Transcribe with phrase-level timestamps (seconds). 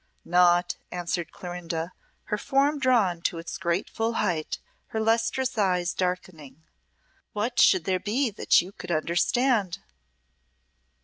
[0.25, 1.93] "Naught," answered Clorinda,
[2.23, 6.63] her form drawn to its great full height, her lustrous eyes darkening.
[7.33, 9.77] "What should there be that you could understand?"